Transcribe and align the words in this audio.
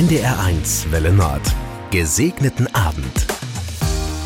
NDR1 0.00 0.90
Welle 0.92 1.12
Nord. 1.12 1.42
Gesegneten 1.90 2.74
Abend. 2.74 3.26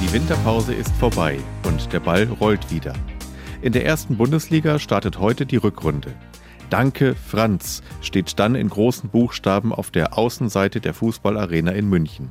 Die 0.00 0.12
Winterpause 0.12 0.72
ist 0.72 0.94
vorbei 0.94 1.40
und 1.66 1.92
der 1.92 1.98
Ball 1.98 2.28
rollt 2.38 2.70
wieder. 2.70 2.92
In 3.60 3.72
der 3.72 3.84
ersten 3.84 4.16
Bundesliga 4.16 4.78
startet 4.78 5.18
heute 5.18 5.46
die 5.46 5.56
Rückrunde. 5.56 6.14
Danke, 6.70 7.16
Franz 7.16 7.82
steht 8.02 8.38
dann 8.38 8.54
in 8.54 8.68
großen 8.68 9.10
Buchstaben 9.10 9.72
auf 9.72 9.90
der 9.90 10.16
Außenseite 10.16 10.80
der 10.80 10.94
Fußballarena 10.94 11.72
in 11.72 11.88
München. 11.88 12.30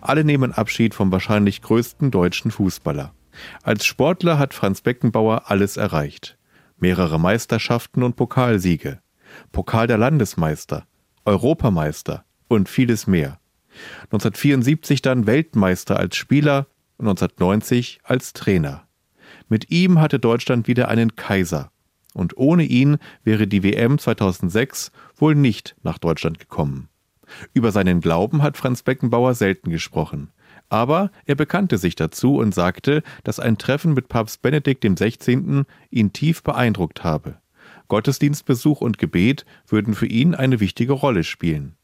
Alle 0.00 0.24
nehmen 0.24 0.52
Abschied 0.52 0.92
vom 0.92 1.12
wahrscheinlich 1.12 1.62
größten 1.62 2.10
deutschen 2.10 2.50
Fußballer. 2.50 3.14
Als 3.62 3.84
Sportler 3.84 4.40
hat 4.40 4.54
Franz 4.54 4.80
Beckenbauer 4.80 5.44
alles 5.46 5.76
erreicht. 5.76 6.36
Mehrere 6.78 7.20
Meisterschaften 7.20 8.02
und 8.02 8.16
Pokalsiege. 8.16 8.98
Pokal 9.52 9.86
der 9.86 9.98
Landesmeister, 9.98 10.84
Europameister 11.24 12.24
und 12.52 12.68
vieles 12.68 13.06
mehr. 13.06 13.38
1974 14.04 15.02
dann 15.02 15.26
Weltmeister 15.26 15.98
als 15.98 16.16
Spieler 16.16 16.66
und 16.98 17.08
1990 17.08 18.00
als 18.04 18.32
Trainer. 18.32 18.86
Mit 19.48 19.70
ihm 19.70 20.00
hatte 20.00 20.18
Deutschland 20.18 20.68
wieder 20.68 20.88
einen 20.88 21.16
Kaiser. 21.16 21.70
Und 22.14 22.36
ohne 22.36 22.64
ihn 22.64 22.98
wäre 23.24 23.46
die 23.46 23.62
WM 23.62 23.98
2006 23.98 24.92
wohl 25.16 25.34
nicht 25.34 25.76
nach 25.82 25.98
Deutschland 25.98 26.38
gekommen. 26.38 26.88
Über 27.54 27.72
seinen 27.72 28.00
Glauben 28.00 28.42
hat 28.42 28.58
Franz 28.58 28.82
Beckenbauer 28.82 29.34
selten 29.34 29.70
gesprochen. 29.70 30.30
Aber 30.68 31.10
er 31.26 31.34
bekannte 31.34 31.78
sich 31.78 31.96
dazu 31.96 32.36
und 32.36 32.54
sagte, 32.54 33.02
dass 33.24 33.40
ein 33.40 33.58
Treffen 33.58 33.94
mit 33.94 34.08
Papst 34.08 34.42
Benedikt 34.42 34.84
XVI. 34.84 35.64
ihn 35.90 36.12
tief 36.12 36.42
beeindruckt 36.42 37.04
habe. 37.04 37.38
Gottesdienstbesuch 37.88 38.80
und 38.80 38.98
Gebet 38.98 39.44
würden 39.66 39.94
für 39.94 40.06
ihn 40.06 40.34
eine 40.34 40.60
wichtige 40.60 40.92
Rolle 40.92 41.24
spielen. 41.24 41.76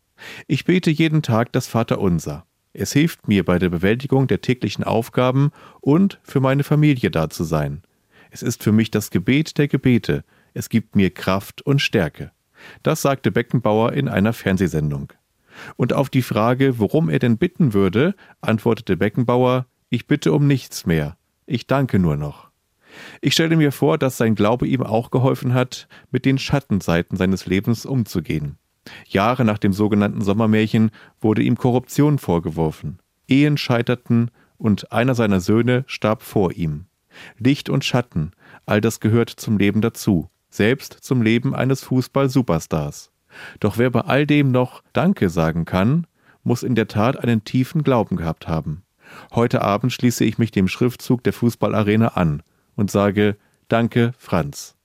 Ich 0.47 0.65
bete 0.65 0.91
jeden 0.91 1.23
Tag 1.23 1.53
das 1.53 1.67
Vaterunser. 1.67 2.47
Es 2.73 2.93
hilft 2.93 3.29
mir 3.29 3.45
bei 3.45 3.59
der 3.59 3.71
Bewältigung 3.71 4.27
der 4.27 4.41
täglichen 4.41 4.85
Aufgaben 4.85 5.51
und 5.81 6.21
für 6.23 6.41
meine 6.41 6.65
Familie 6.65 7.11
da 7.11 7.31
zu 7.31 7.45
sein. 7.45 7.83
Es 8.31 8.43
ist 8.43 8.63
für 8.63 8.73
mich 8.73 8.91
das 8.91 9.11
Gebet 9.11 9.59
der 9.59 9.69
Gebete. 9.69 10.25
Es 10.55 10.69
gibt 10.69 10.95
mir 10.95 11.11
Kraft 11.11 11.63
und 11.63 11.81
Stärke. 11.81 12.31
Das 12.83 13.03
sagte 13.03 13.31
Beckenbauer 13.31 13.93
in 13.93 14.09
einer 14.09 14.33
Fernsehsendung. 14.33 15.13
Und 15.77 15.93
auf 15.93 16.11
die 16.11 16.23
Frage, 16.23 16.79
worum 16.79 17.09
er 17.09 17.19
denn 17.19 17.39
bitten 17.39 17.75
würde, 17.75 18.15
antwortete 18.41 18.97
Beckenbauer, 18.97 19.67
ich 19.91 20.07
bitte 20.07 20.33
um 20.33 20.47
nichts 20.47 20.87
mehr. 20.87 21.17
Ich 21.47 21.67
danke 21.67 21.99
nur 21.99 22.17
noch. 22.17 22.51
Ich 23.21 23.33
stelle 23.33 23.57
mir 23.57 23.73
vor, 23.73 23.99
dass 23.99 24.17
sein 24.17 24.35
Glaube 24.35 24.67
ihm 24.67 24.83
auch 24.83 25.11
geholfen 25.11 25.55
hat, 25.55 25.89
mit 26.11 26.25
den 26.25 26.39
Schattenseiten 26.39 27.17
seines 27.17 27.47
Lebens 27.47 27.87
umzugehen. 27.87 28.59
Jahre 29.07 29.45
nach 29.45 29.59
dem 29.59 29.73
sogenannten 29.73 30.23
Sommermärchen 30.23 30.91
wurde 31.21 31.43
ihm 31.43 31.57
Korruption 31.57 32.19
vorgeworfen. 32.19 32.99
Ehen 33.27 33.57
scheiterten 33.57 34.31
und 34.57 34.93
einer 34.93 35.15
seiner 35.15 35.41
Söhne 35.41 35.85
starb 35.87 36.23
vor 36.23 36.53
ihm. 36.53 36.87
Licht 37.39 37.69
und 37.69 37.85
Schatten, 37.85 38.33
all 38.67 38.81
das 38.81 39.01
gehört 39.01 39.31
zum 39.31 39.59
Leben 39.59 39.81
dazu, 39.81 40.29
selbst 40.51 40.93
zum 41.01 41.23
Leben 41.23 41.55
eines 41.55 41.83
Fußball-Superstars. 41.85 43.11
Doch 43.61 43.79
wer 43.79 43.91
bei 43.91 44.01
all 44.01 44.27
dem 44.27 44.51
noch 44.51 44.83
Danke 44.93 45.29
sagen 45.29 45.65
kann, 45.65 46.07
muss 46.43 46.63
in 46.63 46.75
der 46.75 46.89
Tat 46.89 47.19
einen 47.19 47.45
tiefen 47.45 47.83
Glauben 47.83 48.17
gehabt 48.17 48.49
haben. 48.49 48.83
Heute 49.35 49.63
Abend 49.63 49.93
schließe 49.93 50.25
ich 50.25 50.39
mich 50.39 50.51
dem 50.51 50.69
Schriftzug 50.69 51.23
der 51.25 51.33
Fußballarena 51.33 52.09
an 52.09 52.43
und 52.77 52.91
sage 52.91 53.37
Danke, 53.69 54.13
Franz. 54.19 54.77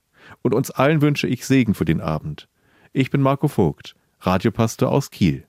Und 0.42 0.54
uns 0.54 0.70
allen 0.70 1.00
wünsche 1.00 1.26
ich 1.26 1.46
Segen 1.46 1.74
für 1.74 1.84
den 1.84 2.00
Abend. 2.00 2.48
Ich 2.96 3.10
bin 3.10 3.22
Marco 3.22 3.48
Vogt, 3.48 3.96
Radiopastor 4.20 4.88
aus 4.88 5.10
Kiel. 5.10 5.48